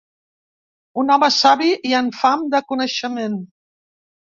[1.01, 3.39] Un home savi i amb fam de coneixement.